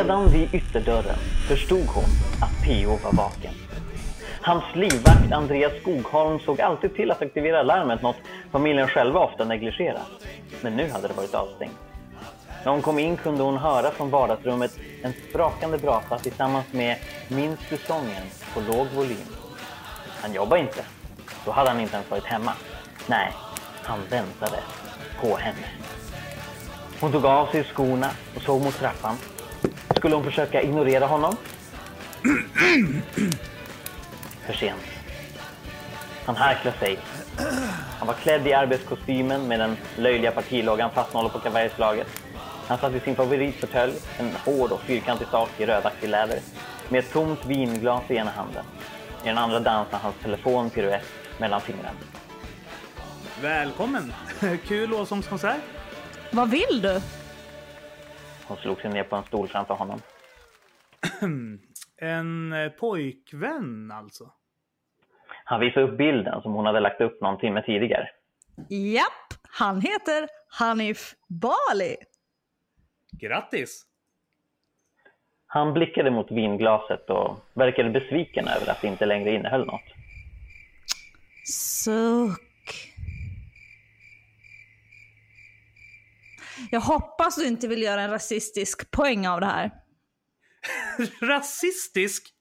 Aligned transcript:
Redan 0.00 0.28
vid 0.28 0.54
ytterdörren 0.54 1.16
förstod 1.48 1.86
hon 1.86 2.04
att 2.42 2.64
P.O. 2.64 2.98
var 3.04 3.12
vaken. 3.12 3.54
Hans 4.40 4.64
livvakt 4.74 5.32
Andreas 5.32 5.72
Skogholm 5.80 6.38
såg 6.38 6.60
alltid 6.60 6.94
till 6.94 7.10
att 7.10 7.22
aktivera 7.22 7.62
larmet, 7.62 8.02
något 8.02 8.16
familjen 8.52 8.88
själva 8.88 9.20
ofta 9.20 9.44
negligerar. 9.44 10.02
Men 10.60 10.76
nu 10.76 10.90
hade 10.90 11.08
det 11.08 11.14
varit 11.14 11.34
avstängt. 11.34 11.76
När 12.64 12.72
hon 12.72 12.82
kom 12.82 12.98
in 12.98 13.16
kunde 13.16 13.42
hon 13.42 13.56
höra 13.56 13.90
från 13.90 14.10
vardagsrummet 14.10 14.78
en 15.02 15.12
sprakande 15.28 15.78
brasa 15.78 16.18
tillsammans 16.18 16.66
med 16.72 16.96
Minns 17.28 17.60
du 17.70 17.76
sången 17.76 18.22
på 18.54 18.60
låg 18.60 18.86
volym. 18.94 19.26
Han 20.22 20.32
jobbade 20.32 20.60
inte. 20.60 20.84
Då 21.44 21.50
hade 21.50 21.70
han 21.70 21.80
inte 21.80 21.94
ens 21.94 22.10
varit 22.10 22.24
hemma. 22.24 22.52
Nej, 23.06 23.32
han 23.82 24.00
väntade 24.10 24.58
på 25.20 25.36
henne. 25.36 25.66
Hon 27.00 27.12
tog 27.12 27.26
av 27.26 27.46
sig 27.46 27.64
skorna 27.64 28.10
och 28.36 28.42
såg 28.42 28.62
mot 28.62 28.78
trappan. 28.78 29.16
Skulle 29.96 30.14
hon 30.14 30.24
försöka 30.24 30.62
ignorera 30.62 31.06
honom? 31.06 31.36
För 34.46 34.52
sent. 34.52 34.82
Han 36.24 36.36
harklade 36.36 36.78
sig. 36.78 36.98
Han 37.98 38.06
var 38.06 38.14
klädd 38.14 38.46
i 38.46 38.52
arbetskostymen 38.52 39.48
med 39.48 39.60
den 39.60 39.76
löjliga 39.96 40.30
partiloggan 40.30 40.90
fasthållen 40.90 41.30
på 41.30 41.38
kavajslaget. 41.38 42.06
Han 42.66 42.78
satt 42.78 42.94
i 42.94 43.00
sin 43.00 43.16
favoritfåtölj, 43.16 43.92
en 44.18 44.32
hård 44.44 44.72
och 44.72 44.80
fyrkantig 44.80 45.26
sak 45.28 45.50
i 45.58 45.66
rödaktig 45.66 46.08
läder, 46.08 46.38
med 46.88 46.98
ett 46.98 47.12
tomt 47.12 47.46
vinglas 47.46 48.02
i 48.08 48.14
ena 48.14 48.30
handen. 48.30 48.64
I 49.24 49.28
den 49.28 49.38
andra 49.38 49.60
dansade 49.60 50.02
hans 50.02 50.14
telefon 50.22 50.70
piruett 50.70 51.04
mellan 51.38 51.60
fingrarna. 51.60 51.90
Välkommen! 53.42 54.12
Kul 54.66 54.90
lovsångskonsert. 54.90 55.60
Vad 56.30 56.50
vill 56.50 56.82
du? 56.82 57.00
Hon 58.50 58.58
slog 58.58 58.80
sig 58.80 58.90
ner 58.90 59.04
på 59.04 59.16
en 59.16 59.24
stol 59.24 59.48
framför 59.48 59.74
honom. 59.74 60.00
En 62.02 62.52
eh, 62.52 62.68
pojkvän 62.68 63.90
alltså. 63.90 64.32
Han 65.44 65.60
visade 65.60 65.86
upp 65.86 65.98
bilden 65.98 66.42
som 66.42 66.52
hon 66.52 66.66
hade 66.66 66.80
lagt 66.80 67.00
upp 67.00 67.20
någon 67.20 67.38
timme 67.38 67.62
tidigare. 67.62 68.08
Japp, 68.68 69.34
han 69.42 69.80
heter 69.80 70.28
Hanif 70.48 71.14
Bali. 71.28 71.96
Grattis! 73.12 73.86
Han 75.46 75.72
blickade 75.72 76.10
mot 76.10 76.30
vinglaset 76.30 77.10
och 77.10 77.36
verkade 77.54 77.90
besviken 77.90 78.48
över 78.48 78.70
att 78.70 78.80
det 78.80 78.88
inte 78.88 79.06
längre 79.06 79.34
innehöll 79.34 79.66
något. 79.66 79.84
Suck. 81.44 82.49
Jag 86.70 86.80
hoppas 86.80 87.36
du 87.36 87.48
inte 87.48 87.68
vill 87.68 87.82
göra 87.82 88.00
en 88.00 88.10
rasistisk 88.10 88.90
poäng 88.90 89.28
av 89.28 89.40
det 89.40 89.46
här. 89.46 89.70
Rasistisk? 91.22 92.34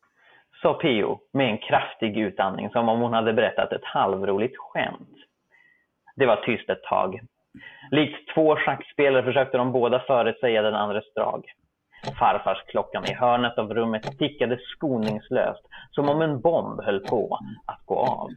Sa 0.61 0.73
Pio 0.73 1.19
med 1.33 1.49
en 1.49 1.57
kraftig 1.57 2.17
utandning 2.17 2.69
som 2.69 2.89
om 2.89 2.99
hon 3.01 3.13
hade 3.13 3.33
berättat 3.33 3.71
ett 3.71 3.85
halvroligt 3.85 4.57
skämt. 4.57 5.17
Det 6.15 6.25
var 6.25 6.35
tyst 6.35 6.69
ett 6.69 6.83
tag. 6.83 7.19
Likt 7.91 8.33
två 8.33 8.55
schackspelare 8.55 9.23
försökte 9.23 9.57
de 9.57 9.71
båda 9.71 9.99
förutsäga 9.99 10.61
den 10.61 10.75
andres 10.75 11.13
drag. 11.13 11.45
Farfars 12.19 12.63
klockan 12.67 13.05
i 13.05 13.13
hörnet 13.13 13.57
av 13.57 13.73
rummet 13.73 14.17
tickade 14.17 14.59
skoningslöst 14.75 15.61
som 15.91 16.09
om 16.09 16.21
en 16.21 16.41
bomb 16.41 16.81
höll 16.81 16.99
på 16.99 17.39
att 17.65 17.85
gå 17.85 17.95
av. 17.95 18.29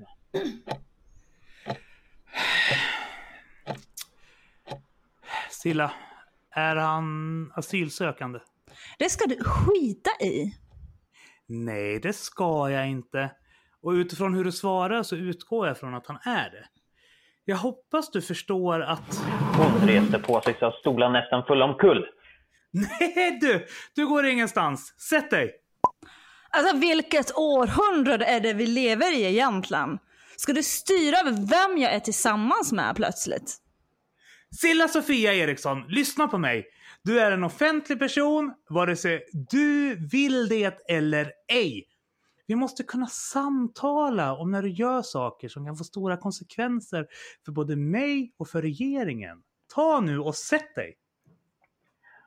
Silla, 5.62 5.92
är 6.50 6.76
han 6.76 7.52
asylsökande? 7.54 8.38
Det 8.98 9.10
ska 9.10 9.26
du 9.26 9.44
skita 9.44 10.10
i. 10.20 10.56
Nej, 11.46 12.00
det 12.00 12.12
ska 12.12 12.70
jag 12.70 12.88
inte. 12.88 13.30
Och 13.82 13.90
utifrån 13.90 14.34
hur 14.34 14.44
du 14.44 14.52
svarar 14.52 15.02
så 15.02 15.16
utgår 15.16 15.66
jag 15.66 15.78
från 15.78 15.94
att 15.94 16.06
han 16.06 16.18
är 16.24 16.50
det. 16.50 16.64
Jag 17.44 17.56
hoppas 17.56 18.10
du 18.10 18.22
förstår 18.22 18.80
att... 18.80 19.24
Hon 19.56 19.88
reste 19.88 20.18
på 20.18 20.40
sig 20.40 20.56
så 20.58 20.66
att 20.66 20.74
stolen 20.74 21.12
nästan 21.12 21.44
full 21.46 21.62
omkull. 21.62 22.06
Nej 22.70 23.38
du! 23.40 23.66
Du 23.94 24.06
går 24.06 24.26
ingenstans. 24.26 24.94
Sätt 25.00 25.30
dig! 25.30 25.50
Alltså 26.50 26.76
vilket 26.76 27.36
århundrade 27.36 28.24
är 28.24 28.40
det 28.40 28.52
vi 28.52 28.66
lever 28.66 29.18
i 29.18 29.24
egentligen? 29.24 29.98
Ska 30.36 30.52
du 30.52 30.62
styra 30.62 31.18
över 31.18 31.32
vem 31.32 31.78
jag 31.78 31.92
är 31.92 32.00
tillsammans 32.00 32.72
med 32.72 32.96
plötsligt? 32.96 33.61
Silla 34.60 34.88
Sofia 34.88 35.34
Eriksson, 35.34 35.84
lyssna 35.88 36.28
på 36.28 36.38
mig. 36.38 36.66
Du 37.04 37.20
är 37.20 37.32
en 37.32 37.44
offentlig 37.44 37.98
person, 37.98 38.54
vare 38.68 38.96
sig 38.96 39.24
du 39.50 39.96
vill 40.12 40.48
det 40.48 40.90
eller 40.90 41.32
ej. 41.52 41.84
Vi 42.46 42.54
måste 42.54 42.82
kunna 42.82 43.06
samtala 43.06 44.36
om 44.36 44.50
när 44.50 44.62
du 44.62 44.68
gör 44.68 45.02
saker 45.02 45.48
som 45.48 45.66
kan 45.66 45.76
få 45.76 45.84
stora 45.84 46.16
konsekvenser 46.16 47.06
för 47.44 47.52
både 47.52 47.76
mig 47.76 48.32
och 48.38 48.48
för 48.48 48.62
regeringen. 48.62 49.42
Ta 49.74 50.00
nu 50.00 50.18
och 50.18 50.34
sätt 50.34 50.74
dig! 50.74 50.94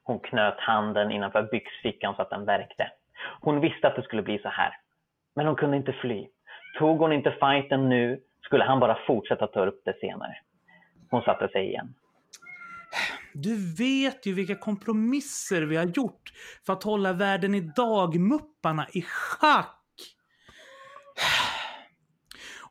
Hon 0.04 0.20
knöt 0.20 0.60
handen 0.60 1.12
innanför 1.12 1.44
byxfickan 1.52 2.16
så 2.16 2.22
att 2.22 2.30
den 2.30 2.46
värkte. 2.46 2.92
Hon 3.42 3.62
visste 3.62 3.88
att 3.88 3.96
det 3.96 4.04
skulle 4.04 4.22
bli 4.22 4.40
så 4.40 4.50
här. 4.50 4.72
Men 5.36 5.46
hon 5.46 5.56
kunde 5.56 5.78
inte 5.78 5.94
fly. 5.94 6.28
Tog 6.80 7.00
hon 7.00 7.14
inte 7.14 7.32
fighten 7.32 7.90
nu 7.90 8.22
skulle 8.42 8.64
han 8.64 8.80
bara 8.80 8.98
fortsätta 9.08 9.48
ta 9.48 9.66
upp 9.66 9.82
det 9.86 9.98
senare. 10.00 10.38
Hon 11.10 11.22
satte 11.22 11.48
sig 11.48 11.66
igen. 11.68 11.96
Du 13.38 13.74
vet 13.76 14.26
ju 14.26 14.34
vilka 14.34 14.56
kompromisser 14.56 15.62
vi 15.62 15.76
har 15.76 15.86
gjort 15.86 16.34
för 16.66 16.74
att 16.74 16.84
hålla 16.84 17.14
världen 17.14 17.56
idag-mupparna 17.56 18.88
i 18.94 19.02
schack. 19.02 19.82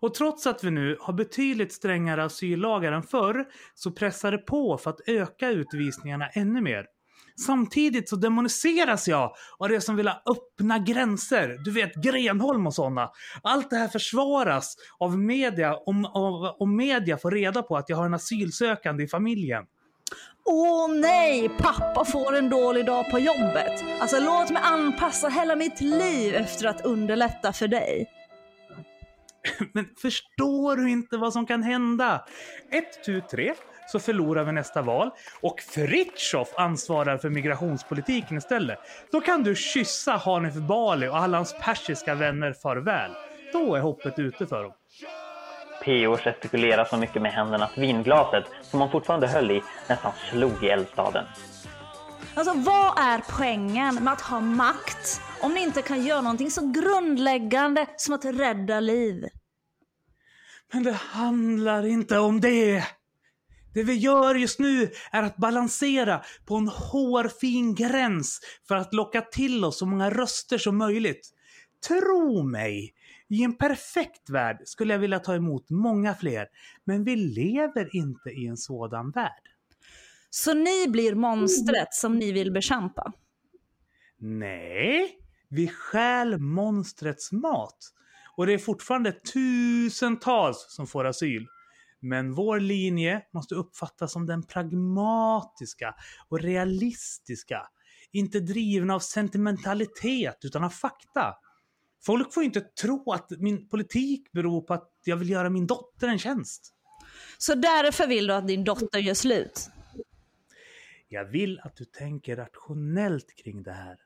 Och 0.00 0.14
trots 0.14 0.46
att 0.46 0.64
vi 0.64 0.70
nu 0.70 0.96
har 1.00 1.12
betydligt 1.12 1.72
strängare 1.72 2.24
asyllagar 2.24 2.92
än 2.92 3.02
förr 3.02 3.44
så 3.74 3.90
pressar 3.90 4.32
det 4.32 4.38
på 4.38 4.78
för 4.78 4.90
att 4.90 5.08
öka 5.08 5.50
utvisningarna 5.50 6.28
ännu 6.28 6.60
mer. 6.60 6.86
Samtidigt 7.46 8.08
så 8.08 8.16
demoniseras 8.16 9.08
jag 9.08 9.34
av 9.58 9.68
det 9.68 9.80
som 9.80 9.96
vill 9.96 10.08
ha 10.08 10.22
öppna 10.26 10.78
gränser. 10.78 11.56
Du 11.64 11.70
vet 11.70 11.94
Grenholm 11.94 12.66
och 12.66 12.74
sådana. 12.74 13.10
Allt 13.42 13.70
det 13.70 13.76
här 13.76 13.88
försvaras 13.88 14.76
av 14.98 15.18
media 15.18 15.76
om, 15.76 16.04
om, 16.04 16.54
om 16.58 16.76
media 16.76 17.18
får 17.18 17.30
reda 17.30 17.62
på 17.62 17.76
att 17.76 17.88
jag 17.88 17.96
har 17.96 18.06
en 18.06 18.14
asylsökande 18.14 19.04
i 19.04 19.08
familjen. 19.08 19.64
Åh 20.44 20.88
nej, 20.94 21.48
pappa 21.48 22.04
får 22.04 22.36
en 22.36 22.50
dålig 22.50 22.86
dag 22.86 23.10
på 23.10 23.18
jobbet. 23.18 23.84
Alltså 24.00 24.20
låt 24.20 24.50
mig 24.50 24.62
anpassa 24.64 25.28
hela 25.28 25.56
mitt 25.56 25.80
liv 25.80 26.34
efter 26.34 26.66
att 26.66 26.84
underlätta 26.84 27.52
för 27.52 27.68
dig. 27.68 28.10
Men 29.72 29.86
förstår 30.02 30.76
du 30.76 30.90
inte 30.90 31.16
vad 31.16 31.32
som 31.32 31.46
kan 31.46 31.62
hända? 31.62 32.24
Ett, 32.70 33.04
tu, 33.04 33.20
tre, 33.20 33.54
så 33.92 33.98
förlorar 33.98 34.44
vi 34.44 34.52
nästa 34.52 34.82
val 34.82 35.10
och 35.40 35.60
Fritjof 35.60 36.48
ansvarar 36.56 37.18
för 37.18 37.30
migrationspolitiken 37.30 38.38
istället. 38.38 38.78
Då 39.12 39.20
kan 39.20 39.42
du 39.42 39.54
kyssa 39.54 40.12
Hanif 40.12 40.54
Bali 40.54 41.08
och 41.08 41.16
alla 41.16 41.36
hans 41.36 41.54
persiska 41.60 42.14
vänner 42.14 42.52
farväl. 42.52 43.10
Då 43.52 43.74
är 43.74 43.80
hoppet 43.80 44.18
ute 44.18 44.46
för 44.46 44.62
dem. 44.62 44.72
P.O. 45.84 46.16
gestikulerade 46.16 46.88
så 46.88 46.96
mycket 46.96 47.22
med 47.22 47.32
händerna 47.32 47.64
att 47.64 47.78
vinglaset, 47.78 48.44
som 48.62 48.80
han 48.80 48.90
fortfarande 48.90 49.28
höll 49.28 49.50
i, 49.50 49.62
nästan 49.88 50.12
slog 50.30 50.64
i 50.64 50.68
eldstaden. 50.68 51.24
Alltså 52.34 52.54
vad 52.54 52.98
är 52.98 53.22
poängen 53.38 53.94
med 53.94 54.12
att 54.12 54.20
ha 54.20 54.40
makt 54.40 55.20
om 55.40 55.54
ni 55.54 55.62
inte 55.62 55.82
kan 55.82 56.04
göra 56.04 56.20
någonting 56.20 56.50
så 56.50 56.72
grundläggande 56.72 57.86
som 57.96 58.14
att 58.14 58.24
rädda 58.24 58.80
liv? 58.80 59.24
Men 60.72 60.82
det 60.82 60.92
handlar 60.92 61.86
inte 61.86 62.18
om 62.18 62.40
det. 62.40 62.84
Det 63.74 63.82
vi 63.82 63.94
gör 63.94 64.34
just 64.34 64.58
nu 64.58 64.90
är 65.10 65.22
att 65.22 65.36
balansera 65.36 66.20
på 66.46 66.56
en 66.56 66.68
hårfin 66.68 67.74
gräns 67.74 68.40
för 68.68 68.74
att 68.74 68.94
locka 68.94 69.20
till 69.20 69.64
oss 69.64 69.78
så 69.78 69.86
många 69.86 70.10
röster 70.10 70.58
som 70.58 70.78
möjligt. 70.78 71.30
Tro 71.88 72.42
mig, 72.42 72.94
i 73.28 73.42
en 73.42 73.56
perfekt 73.56 74.30
värld 74.30 74.62
skulle 74.64 74.94
jag 74.94 74.98
vilja 75.00 75.18
ta 75.18 75.34
emot 75.34 75.70
många 75.70 76.14
fler, 76.14 76.46
men 76.84 77.04
vi 77.04 77.16
lever 77.16 77.96
inte 77.96 78.30
i 78.30 78.46
en 78.46 78.56
sådan 78.56 79.10
värld. 79.10 79.42
Så 80.30 80.54
ni 80.54 80.88
blir 80.88 81.14
monstret 81.14 81.94
som 81.94 82.18
ni 82.18 82.32
vill 82.32 82.52
bekämpa? 82.52 83.12
Nej, 84.18 85.18
vi 85.48 85.68
stjäl 85.68 86.38
monstrets 86.38 87.32
mat. 87.32 87.78
Och 88.36 88.46
det 88.46 88.52
är 88.52 88.58
fortfarande 88.58 89.12
tusentals 89.12 90.66
som 90.68 90.86
får 90.86 91.04
asyl. 91.04 91.46
Men 92.00 92.34
vår 92.34 92.60
linje 92.60 93.22
måste 93.32 93.54
uppfattas 93.54 94.12
som 94.12 94.26
den 94.26 94.42
pragmatiska 94.42 95.94
och 96.28 96.40
realistiska. 96.40 97.66
Inte 98.12 98.40
drivna 98.40 98.94
av 98.94 99.00
sentimentalitet 99.00 100.38
utan 100.44 100.64
av 100.64 100.70
fakta. 100.70 101.34
Folk 102.06 102.34
får 102.34 102.42
inte 102.42 102.60
tro 102.60 103.12
att 103.12 103.30
min 103.30 103.68
politik 103.68 104.32
beror 104.32 104.60
på 104.60 104.74
att 104.74 104.90
jag 105.04 105.16
vill 105.16 105.30
göra 105.30 105.50
min 105.50 105.66
dotter 105.66 106.08
en 106.08 106.18
tjänst. 106.18 106.74
Så 107.38 107.54
därför 107.54 108.06
vill 108.06 108.26
du 108.26 108.34
att 108.34 108.48
din 108.48 108.64
dotter 108.64 108.98
gör 108.98 109.14
slut? 109.14 109.70
Jag 111.08 111.24
vill 111.24 111.60
att 111.60 111.76
du 111.76 111.84
tänker 111.84 112.36
rationellt 112.36 113.34
kring 113.36 113.62
det 113.62 113.72
här. 113.72 113.96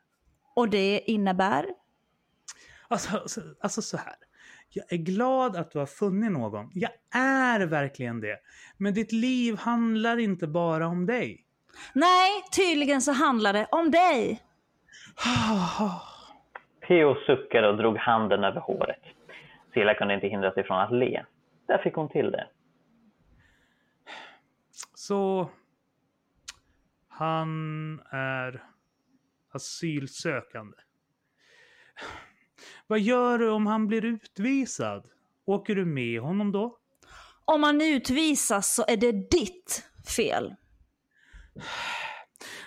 Och 0.54 0.68
det 0.68 1.10
innebär? 1.10 1.66
Alltså, 2.88 3.16
alltså, 3.16 3.40
alltså 3.60 3.82
så 3.82 3.96
här. 3.96 4.14
Jag 4.70 4.92
är 4.92 4.96
glad 4.96 5.56
att 5.56 5.70
du 5.70 5.78
har 5.78 5.86
funnit 5.86 6.32
någon. 6.32 6.70
Jag 6.74 6.90
är 7.14 7.60
verkligen 7.60 8.20
det. 8.20 8.38
Men 8.76 8.94
ditt 8.94 9.12
liv 9.12 9.56
handlar 9.56 10.18
inte 10.18 10.46
bara 10.46 10.86
om 10.86 11.06
dig. 11.06 11.46
Nej, 11.92 12.30
tydligen 12.52 13.02
så 13.02 13.12
handlar 13.12 13.52
det 13.52 13.66
om 13.70 13.90
dig. 13.90 14.42
P.O. 16.88 17.14
suckade 17.26 17.69
och 17.69 17.76
drog 17.76 17.96
handen 17.96 18.44
över 18.44 18.61
håret. 18.61 19.02
Silla 19.73 19.94
kunde 19.94 20.14
inte 20.14 20.26
hindra 20.29 20.52
sig 20.52 20.64
från 20.64 20.79
att 20.79 20.93
le. 20.93 21.25
Där 21.67 21.79
fick 21.79 21.94
hon 21.94 22.08
till 22.08 22.31
det. 22.31 22.49
Så 24.94 25.50
han 27.08 28.00
är 28.11 28.64
asylsökande. 29.50 30.76
Vad 32.87 33.00
gör 33.00 33.38
du 33.38 33.50
om 33.50 33.67
han 33.67 33.87
blir 33.87 34.05
utvisad? 34.05 35.08
Åker 35.44 35.75
du 35.75 35.85
med 35.85 36.20
honom 36.20 36.52
då? 36.52 36.79
Om 37.44 37.61
man 37.61 37.81
utvisas 37.81 38.75
så 38.75 38.85
är 38.88 38.96
det 38.96 39.12
ditt 39.12 39.90
fel. 40.17 40.55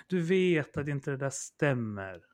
Du 0.07 0.21
vet 0.21 0.77
att 0.77 0.87
inte 0.87 1.11
det 1.11 1.17
där 1.17 1.29
stämmer. 1.29 2.30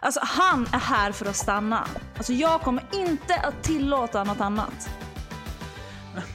Alltså 0.00 0.20
han 0.22 0.62
är 0.62 0.78
här 0.78 1.12
för 1.12 1.26
att 1.26 1.36
stanna. 1.36 1.88
Alltså 2.16 2.32
jag 2.32 2.60
kommer 2.60 2.84
inte 2.94 3.34
att 3.34 3.62
tillåta 3.64 4.24
något 4.24 4.40
annat. 4.40 4.90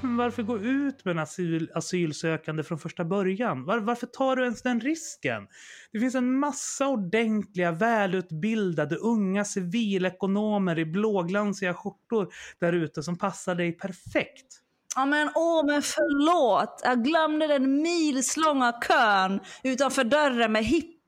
Men 0.01 0.17
varför 0.17 0.43
gå 0.43 0.59
ut 0.59 1.05
med 1.05 1.11
en 1.11 1.19
asyl, 1.19 1.71
asylsökande 1.73 2.63
från 2.63 2.79
första 2.79 3.05
början? 3.05 3.65
Var, 3.65 3.79
varför 3.79 4.07
tar 4.07 4.35
du 4.35 4.43
ens 4.43 4.61
den 4.61 4.81
risken? 4.81 5.47
Det 5.91 5.99
finns 5.99 6.15
en 6.15 6.39
massa 6.39 6.87
ordentliga, 6.87 7.71
välutbildade, 7.71 8.95
unga 8.95 9.45
civilekonomer 9.45 10.79
i 10.79 10.85
blåglansiga 10.85 11.73
skjortor 11.73 12.33
där 12.59 12.73
ute 12.73 13.03
som 13.03 13.17
passar 13.17 13.55
dig 13.55 13.71
perfekt. 13.71 14.59
Ja 14.95 15.05
men 15.05 15.29
åh 15.35 15.65
men 15.65 15.81
förlåt, 15.81 16.81
jag 16.83 17.03
glömde 17.03 17.47
den 17.47 17.81
milslånga 17.81 18.71
kön 18.71 19.39
utanför 19.63 20.03
dörren 20.03 20.51
med 20.51 20.63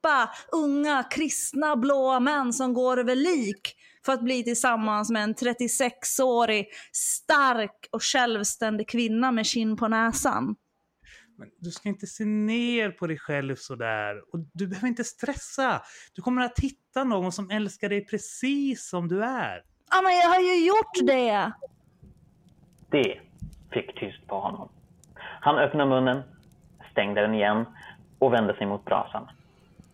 hippa, 0.05 0.29
unga, 0.51 1.03
kristna 1.03 1.75
blåa 1.75 2.19
män 2.19 2.53
som 2.53 2.73
går 2.73 2.99
över 2.99 3.15
lik 3.15 3.75
för 4.05 4.13
att 4.13 4.21
bli 4.21 4.43
tillsammans 4.43 5.11
med 5.11 5.23
en 5.23 5.35
36-årig, 5.35 6.67
stark 6.91 7.87
och 7.91 8.03
självständig 8.03 8.89
kvinna 8.89 9.31
med 9.31 9.45
kinn 9.45 9.77
på 9.77 9.87
näsan. 9.87 10.55
Men 11.37 11.47
du 11.59 11.71
ska 11.71 11.89
inte 11.89 12.07
se 12.07 12.25
ner 12.25 12.91
på 12.91 13.07
dig 13.07 13.17
själv 13.17 13.55
sådär. 13.55 14.33
Och 14.33 14.39
du 14.53 14.67
behöver 14.67 14.87
inte 14.87 15.03
stressa. 15.03 15.81
Du 16.15 16.21
kommer 16.21 16.41
att 16.41 16.59
hitta 16.59 17.03
någon 17.03 17.31
som 17.31 17.49
älskar 17.49 17.89
dig 17.89 18.05
precis 18.05 18.89
som 18.89 19.07
du 19.07 19.23
är. 19.23 19.61
Ja 19.91 20.01
men 20.03 20.11
jag 20.11 20.29
har 20.29 20.39
ju 20.39 20.65
gjort 20.67 21.07
det! 21.07 21.51
Det 22.91 23.19
fick 23.71 23.99
tyst 23.99 24.27
på 24.27 24.39
honom. 24.39 24.69
Han 25.41 25.55
öppnade 25.55 25.89
munnen, 25.89 26.23
stängde 26.91 27.21
den 27.21 27.33
igen 27.33 27.65
och 28.19 28.33
vände 28.33 28.57
sig 28.57 28.67
mot 28.67 28.85
brasan. 28.85 29.27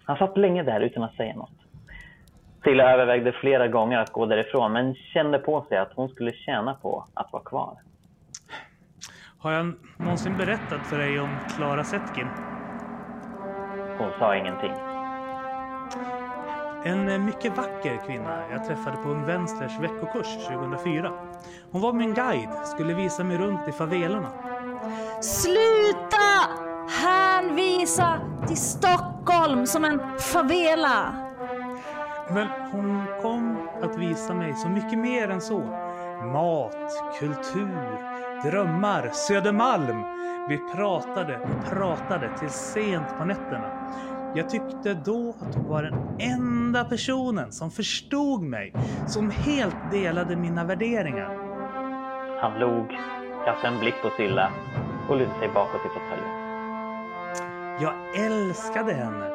Han 0.05 0.17
satt 0.17 0.37
länge 0.37 0.63
där 0.63 0.79
utan 0.79 1.03
att 1.03 1.15
säga 1.15 1.35
något. 1.35 1.51
Silla 2.63 2.93
övervägde 2.93 3.31
flera 3.31 3.67
gånger 3.67 3.97
att 3.97 4.11
gå 4.11 4.25
därifrån 4.25 4.73
men 4.73 4.95
kände 4.95 5.39
på 5.39 5.65
sig 5.69 5.77
att 5.77 5.93
hon 5.95 6.09
skulle 6.09 6.31
tjäna 6.33 6.73
på 6.73 7.05
att 7.13 7.33
vara 7.33 7.43
kvar. 7.43 7.77
Har 9.39 9.51
jag 9.51 9.73
någonsin 9.97 10.37
berättat 10.37 10.87
för 10.87 10.97
dig 10.97 11.19
om 11.19 11.37
Klara 11.57 11.83
Zetkin? 11.83 12.27
Hon 13.97 14.11
sa 14.19 14.35
ingenting. 14.35 14.73
En 16.85 17.25
mycket 17.25 17.57
vacker 17.57 18.05
kvinna 18.05 18.43
jag 18.51 18.65
träffade 18.65 18.97
på 18.97 19.09
Ung 19.09 19.25
Vänsters 19.25 19.79
veckokurs 19.79 20.47
2004. 20.47 21.11
Hon 21.71 21.81
var 21.81 21.93
min 21.93 22.13
guide, 22.13 22.49
skulle 22.65 22.93
visa 22.93 23.23
mig 23.23 23.37
runt 23.37 23.67
i 23.67 23.71
favelorna. 23.71 24.31
Sluta 25.21 26.17
hänvisa 27.03 28.19
till 28.47 28.57
Stockholm 28.57 29.10
som 29.65 29.85
en 29.85 30.01
favela! 30.19 31.13
Men 32.29 32.47
hon 32.71 33.03
kom 33.21 33.67
att 33.81 33.97
visa 33.97 34.33
mig 34.33 34.53
så 34.53 34.69
mycket 34.69 34.99
mer 34.99 35.29
än 35.29 35.41
så. 35.41 35.59
Mat, 36.33 36.75
kultur, 37.19 37.97
drömmar, 38.43 39.09
Södermalm. 39.13 40.03
Vi 40.49 40.57
pratade 40.57 41.39
och 41.39 41.69
pratade 41.69 42.29
till 42.39 42.49
sent 42.49 43.07
på 43.17 43.25
nätterna. 43.25 43.95
Jag 44.35 44.49
tyckte 44.49 44.93
då 44.93 45.35
att 45.41 45.55
hon 45.55 45.69
var 45.69 45.83
den 45.83 45.95
enda 46.19 46.85
personen 46.85 47.51
som 47.51 47.71
förstod 47.71 48.41
mig, 48.41 48.73
som 49.07 49.29
helt 49.31 49.91
delade 49.91 50.35
mina 50.35 50.63
värderingar. 50.63 51.37
Han 52.41 52.59
log, 52.59 52.87
kastade 53.45 53.73
en 53.73 53.79
blick 53.79 53.95
på 54.03 54.09
Silla 54.17 54.51
och 55.09 55.17
lutade 55.17 55.39
sig 55.39 55.47
bakåt 55.47 55.81
i 55.85 55.89
fåtöljen. 55.89 56.10
Jag 57.79 57.93
älskade 58.15 58.93
henne. 58.93 59.31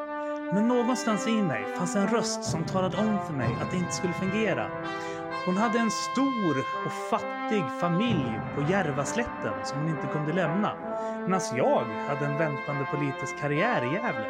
Men 0.53 0.69
någonstans 0.69 1.29
i 1.29 1.43
mig 1.43 1.67
fanns 1.77 1.97
en 1.97 2.09
röst 2.09 2.45
som 2.45 2.65
talade 2.65 2.97
om 2.97 3.19
för 3.27 3.33
mig 3.33 3.57
att 3.61 3.71
det 3.71 3.77
inte 3.77 3.93
skulle 3.93 4.13
fungera. 4.13 4.71
Hon 5.47 5.57
hade 5.57 5.79
en 5.79 5.91
stor 5.91 6.65
och 6.87 6.93
fattig 7.11 7.65
familj 7.81 8.41
på 8.55 8.63
Järvaslätten 8.63 9.55
som 9.65 9.79
hon 9.79 9.89
inte 9.89 10.07
kunde 10.07 10.33
lämna. 10.33 10.73
Medan 11.27 11.41
jag 11.57 11.85
hade 12.09 12.27
en 12.27 12.39
väntande 12.39 12.85
politisk 12.91 13.41
karriär 13.41 13.83
i 13.83 13.95
Gävle. 13.95 14.29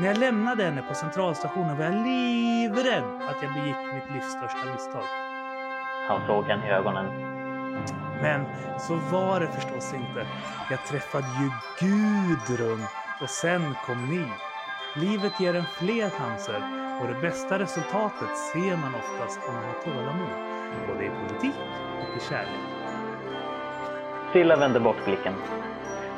När 0.00 0.06
jag 0.06 0.18
lämnade 0.18 0.64
henne 0.64 0.82
på 0.82 0.94
centralstationen 0.94 1.76
var 1.76 1.84
jag 1.84 1.94
livrädd 1.94 3.04
att 3.28 3.42
jag 3.42 3.54
begick 3.54 3.94
mitt 3.94 4.14
livs 4.14 4.32
största 4.32 4.72
misstag. 4.72 5.04
Han 6.08 6.26
såg 6.26 6.44
henne 6.44 6.66
i 6.66 6.70
ögonen. 6.70 7.06
Men 8.22 8.46
så 8.78 8.94
var 8.94 9.40
det 9.40 9.48
förstås 9.48 9.94
inte. 9.94 10.26
Jag 10.70 10.86
träffade 10.86 11.26
ju 11.40 11.50
Gudrun 11.80 12.86
och 13.20 13.30
sen 13.30 13.74
kom 13.86 14.06
ni. 14.06 14.26
Livet 14.94 15.40
ger 15.40 15.54
en 15.54 15.64
fler 15.78 16.10
chanser 16.10 16.62
och 17.00 17.08
det 17.08 17.20
bästa 17.20 17.58
resultatet 17.58 18.36
ser 18.52 18.76
man 18.76 18.94
oftast 18.94 19.40
om 19.48 19.54
man 19.54 19.64
har 19.64 19.82
tålamod. 19.84 20.28
Både 20.88 21.04
i 21.04 21.10
politik 21.10 21.60
och 22.00 22.16
i 22.16 22.20
kärlek. 22.28 22.64
Silla 24.32 24.56
vände 24.56 24.80
bort 24.80 25.04
blicken. 25.04 25.34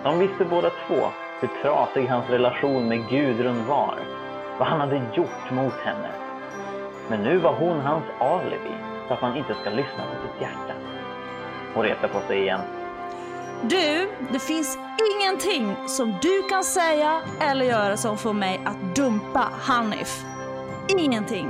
De 0.02 0.18
visste 0.18 0.44
båda 0.44 0.70
två 0.86 1.08
hur 1.40 1.48
trasig 1.62 2.06
hans 2.06 2.30
relation 2.30 2.88
med 2.88 3.08
Gudrun 3.08 3.66
var. 3.66 3.98
Vad 4.58 4.68
han 4.68 4.80
hade 4.80 5.02
gjort 5.14 5.50
mot 5.50 5.74
henne. 5.74 6.10
Men 7.08 7.22
nu 7.22 7.38
var 7.38 7.52
hon 7.52 7.80
hans 7.80 8.04
alibi 8.20 8.74
för 9.08 9.14
att 9.14 9.22
man 9.22 9.36
inte 9.36 9.54
ska 9.54 9.70
lyssna 9.70 10.04
på 10.04 10.28
sitt 10.28 10.40
hjärta. 10.40 10.74
Hon 11.74 11.84
reste 11.84 12.08
på 12.08 12.20
sig 12.20 12.40
igen. 12.40 12.85
Du, 13.62 14.08
det 14.32 14.38
finns 14.38 14.78
ingenting 15.14 15.76
som 15.88 16.14
du 16.22 16.42
kan 16.42 16.64
säga 16.64 17.20
eller 17.40 17.64
göra 17.64 17.96
som 17.96 18.18
får 18.18 18.32
mig 18.32 18.60
att 18.64 18.96
dumpa 18.96 19.48
Hanif. 19.60 20.24
Ingenting. 20.98 21.48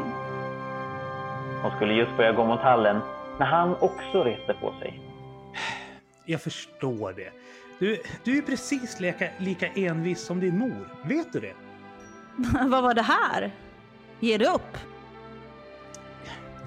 Hon 1.62 1.70
skulle 1.76 1.94
just 1.94 2.16
börja 2.16 2.32
gå 2.32 2.44
mot 2.44 2.60
hallen 2.60 3.00
när 3.38 3.46
han 3.46 3.74
också 3.80 4.24
reste 4.24 4.54
på 4.54 4.74
sig. 4.80 5.00
Jag 6.24 6.42
förstår 6.42 7.12
det. 7.12 7.32
Du, 7.78 8.02
du 8.24 8.38
är 8.38 8.42
precis 8.42 9.00
lika, 9.00 9.28
lika 9.38 9.66
envis 9.66 10.20
som 10.20 10.40
din 10.40 10.58
mor. 10.58 10.88
Vet 11.04 11.32
du 11.32 11.40
det? 11.40 11.54
Vad 12.66 12.82
var 12.82 12.94
det 12.94 13.02
här? 13.02 13.50
Ger 14.20 14.38
du 14.38 14.46
upp? 14.46 14.76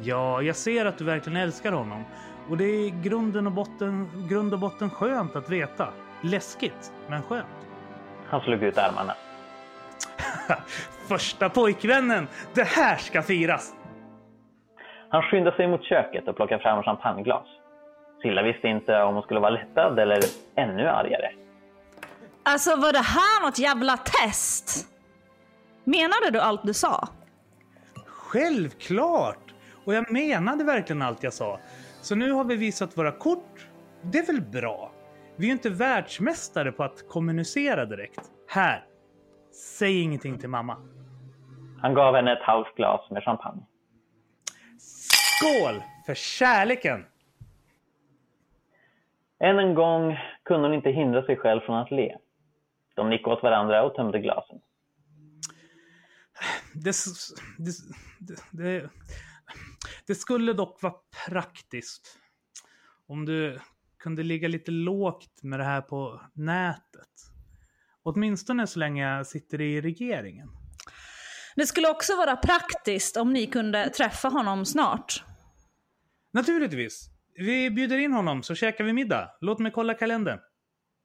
Ja, 0.02 0.42
jag 0.42 0.56
ser 0.56 0.86
att 0.86 0.98
du 0.98 1.04
verkligen 1.04 1.38
älskar 1.38 1.72
honom. 1.72 2.04
Och 2.50 2.58
det 2.58 2.64
är 2.64 3.04
grunden 3.04 3.48
och 3.48 3.54
botten, 3.54 4.10
grund 4.30 4.54
och 4.54 4.60
botten 4.60 4.90
skönt 4.90 5.36
att 5.36 5.50
veta. 5.50 5.88
Läskigt, 6.22 6.92
men 7.08 7.24
skönt. 7.24 7.48
Han 8.30 8.42
slog 8.42 8.64
ut 8.64 8.78
armarna. 8.78 9.14
Första 11.08 11.50
pojkvännen! 11.50 12.28
Det 12.54 12.64
här 12.64 12.98
ska 12.98 13.22
firas! 13.22 13.74
Han 15.10 15.22
skyndade 15.22 15.58
sig 15.58 15.68
mot 15.68 15.84
köket 15.84 16.28
och 16.28 16.36
plockade 16.36 16.62
fram 16.62 16.84
champagneglas. 16.84 17.46
Silla 18.22 18.42
visste 18.44 18.68
inte 18.68 19.02
om 19.02 19.14
hon 19.14 19.24
skulle 19.24 19.40
vara 19.40 19.50
lättad 19.50 20.00
eller 20.00 20.20
ännu 20.56 20.88
argare. 20.88 21.32
Alltså 22.44 22.76
var 22.76 22.94
det 22.94 23.00
här 23.00 23.46
något 23.46 23.60
jävla 23.60 23.98
test? 23.98 24.88
Menade 25.84 26.30
du 26.32 26.40
allt 26.40 26.64
du 26.64 26.74
sa? 26.74 27.08
Självklart! 28.06 29.54
Och 29.86 29.94
jag 29.94 30.12
menade 30.12 30.64
verkligen 30.64 31.02
allt 31.02 31.24
jag 31.24 31.34
sa. 31.34 31.60
Så 32.02 32.16
nu 32.16 32.32
har 32.32 32.44
vi 32.44 32.56
visat 32.56 32.98
våra 32.98 33.12
kort. 33.12 33.68
Det 34.02 34.18
är 34.18 34.26
väl 34.26 34.42
bra? 34.42 34.92
Vi 35.36 35.46
är 35.46 35.48
ju 35.48 35.54
inte 35.54 35.70
världsmästare 35.70 36.72
på 36.72 36.84
att 36.84 37.08
kommunicera 37.08 37.86
direkt. 37.86 38.32
Här! 38.48 38.86
Säg 39.52 40.02
ingenting 40.02 40.38
till 40.40 40.50
mamma. 40.50 40.78
Han 41.82 41.94
gav 41.94 42.16
henne 42.16 42.34
ett 42.34 42.44
halvt 42.44 42.76
glas 42.76 43.12
med 43.12 43.24
champagne. 43.24 43.62
Skål 44.80 45.84
för 46.06 46.16
kärleken! 46.16 47.06
Än 49.40 49.60
en 49.60 49.76
gång 49.76 50.18
kunde 50.44 50.68
hon 50.68 50.76
inte 50.76 50.90
hindra 50.90 51.26
sig 51.26 51.38
själv 51.38 51.62
från 51.62 51.78
att 51.78 51.92
le. 51.92 52.18
De 52.96 53.10
nickade 53.10 53.36
åt 53.36 53.44
varandra 53.44 53.84
och 53.84 53.96
tömde 53.96 54.20
glasen. 54.20 54.60
det, 56.74 56.96
det, 57.58 57.74
det, 58.52 58.90
det 60.10 60.16
skulle 60.16 60.54
dock 60.54 60.82
vara 60.82 60.94
praktiskt 61.28 62.20
om 63.08 63.26
du 63.26 63.60
kunde 64.00 64.24
ligga 64.24 64.48
lite 64.48 64.72
lågt 64.72 65.44
med 65.44 65.60
det 65.60 65.64
här 65.64 65.82
på 65.82 66.22
nätet. 66.34 67.10
Åtminstone 68.04 68.68
så 68.68 68.80
länge 68.80 69.16
jag 69.16 69.28
sitter 69.28 69.62
i 69.62 69.82
regeringen. 69.82 70.50
Det 71.56 71.66
skulle 71.66 71.90
också 71.90 72.16
vara 72.16 72.36
praktiskt 72.36 73.18
om 73.18 73.34
ni 73.34 73.48
kunde 73.48 73.90
träffa 73.90 74.28
honom 74.28 74.66
snart. 74.66 75.24
Naturligtvis. 76.32 77.10
Vi 77.36 77.72
bjuder 77.72 77.98
in 77.98 78.14
honom 78.14 78.44
så 78.44 78.56
käkar 78.56 78.84
vi 78.84 78.94
middag. 78.94 79.32
Låt 79.42 79.60
mig 79.60 79.72
kolla 79.72 79.94
kalendern. 79.94 80.40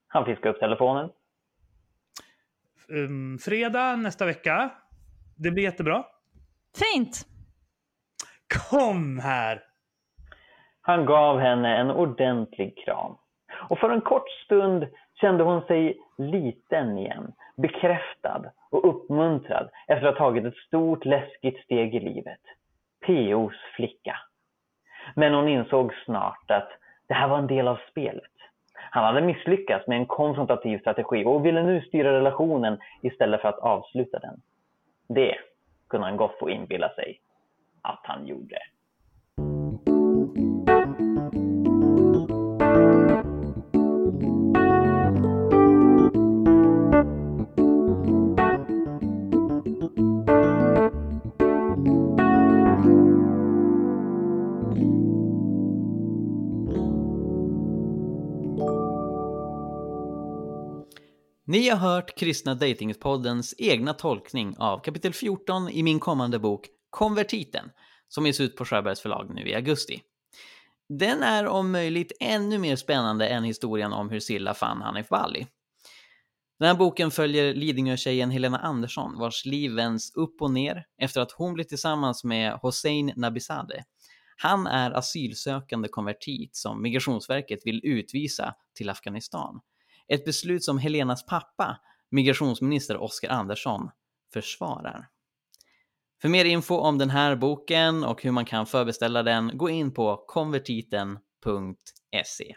Han 0.08 0.24
fiskar 0.24 0.50
upp 0.50 0.60
telefonen. 0.60 1.10
Um, 2.88 3.38
fredag 3.38 3.96
nästa 3.96 4.26
vecka. 4.26 4.72
Det 5.36 5.50
blir 5.50 5.64
jättebra. 5.64 6.04
Fint! 6.76 7.33
Kom 8.70 9.18
här! 9.18 9.62
Han 10.80 11.04
gav 11.06 11.38
henne 11.38 11.76
en 11.76 11.90
ordentlig 11.90 12.84
kram. 12.84 13.16
Och 13.68 13.78
för 13.78 13.90
en 13.90 14.00
kort 14.00 14.28
stund 14.44 14.86
kände 15.20 15.44
hon 15.44 15.62
sig 15.62 15.98
liten 16.18 16.98
igen, 16.98 17.32
bekräftad 17.56 18.44
och 18.70 18.88
uppmuntrad 18.88 19.70
efter 19.88 20.06
att 20.06 20.18
ha 20.18 20.26
tagit 20.26 20.44
ett 20.44 20.56
stort 20.56 21.04
läskigt 21.04 21.64
steg 21.64 21.94
i 21.94 22.00
livet. 22.00 22.40
P.O.s 23.06 23.56
flicka. 23.76 24.16
Men 25.14 25.34
hon 25.34 25.48
insåg 25.48 25.94
snart 26.04 26.50
att 26.50 26.68
det 27.08 27.14
här 27.14 27.28
var 27.28 27.38
en 27.38 27.46
del 27.46 27.68
av 27.68 27.78
spelet. 27.90 28.32
Han 28.90 29.04
hade 29.04 29.26
misslyckats 29.26 29.86
med 29.86 29.98
en 29.98 30.06
konfrontativ 30.06 30.78
strategi 30.78 31.24
och 31.24 31.46
ville 31.46 31.62
nu 31.62 31.80
styra 31.80 32.12
relationen 32.12 32.78
istället 33.02 33.40
för 33.40 33.48
att 33.48 33.58
avsluta 33.58 34.18
den. 34.18 34.40
Det 35.08 35.34
kunde 35.88 36.06
han 36.06 36.16
gott 36.16 36.38
få 36.38 36.50
inbilla 36.50 36.88
sig 36.88 37.20
att 37.84 38.00
han 38.02 38.26
gjorde. 38.26 38.58
Ni 61.46 61.68
har 61.68 61.76
hört 61.76 62.18
Kristna 62.18 62.54
Datingpoddens 62.54 63.54
egna 63.58 63.94
tolkning 63.94 64.54
av 64.58 64.78
kapitel 64.78 65.12
14 65.12 65.68
i 65.68 65.82
min 65.82 66.00
kommande 66.00 66.38
bok 66.38 66.68
Konvertiten, 66.94 67.70
som 68.08 68.26
ges 68.26 68.40
ut 68.40 68.56
på 68.56 68.64
Sjöbergs 68.64 69.00
förlag 69.00 69.34
nu 69.34 69.48
i 69.48 69.54
augusti. 69.54 70.02
Den 70.88 71.22
är 71.22 71.46
om 71.46 71.72
möjligt 71.72 72.12
ännu 72.20 72.58
mer 72.58 72.76
spännande 72.76 73.28
än 73.28 73.44
historien 73.44 73.92
om 73.92 74.10
hur 74.10 74.20
Silla 74.20 74.54
fann 74.54 74.82
Hanif 74.82 75.08
Bali. 75.08 75.46
Den 76.58 76.68
här 76.68 76.74
boken 76.74 77.10
följer 77.10 77.54
Lidingö-tjejen 77.54 78.30
Helena 78.30 78.58
Andersson 78.58 79.18
vars 79.18 79.44
liv 79.44 79.72
vänds 79.72 80.14
upp 80.14 80.42
och 80.42 80.50
ner 80.50 80.84
efter 80.98 81.20
att 81.20 81.32
hon 81.32 81.54
blir 81.54 81.64
tillsammans 81.64 82.24
med 82.24 82.52
Hossein 82.52 83.12
Nabizadeh. 83.16 83.82
Han 84.36 84.66
är 84.66 84.90
asylsökande 84.90 85.88
konvertit 85.88 86.56
som 86.56 86.82
Migrationsverket 86.82 87.60
vill 87.64 87.80
utvisa 87.84 88.54
till 88.74 88.90
Afghanistan. 88.90 89.60
Ett 90.08 90.24
beslut 90.24 90.64
som 90.64 90.78
Helenas 90.78 91.26
pappa, 91.26 91.80
migrationsminister 92.10 92.96
Oskar 92.96 93.28
Andersson, 93.28 93.90
försvarar. 94.32 95.08
För 96.24 96.28
mer 96.28 96.44
info 96.44 96.76
om 96.76 96.98
den 96.98 97.10
här 97.10 97.36
boken 97.36 98.04
och 98.04 98.22
hur 98.22 98.30
man 98.30 98.44
kan 98.44 98.66
förbeställa 98.66 99.22
den, 99.22 99.58
gå 99.58 99.70
in 99.70 99.94
på 99.94 100.24
konvertiten.se. 100.26 102.54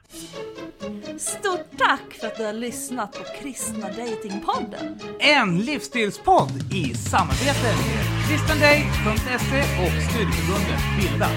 Stort 1.18 1.78
tack 1.78 2.14
för 2.14 2.28
att 2.28 2.38
du 2.38 2.46
har 2.46 2.54
lyssnat 2.54 3.12
på 3.12 3.24
Kristna 3.42 3.88
Datingpodden. 3.88 5.00
En 5.20 5.60
livsstilspodd 5.60 6.74
i 6.74 6.94
samarbete 6.94 7.64
med 7.64 8.28
kristendate.se 8.30 9.60
och 9.84 9.92
studieförbundet 10.10 10.82
Bilda. 11.00 11.30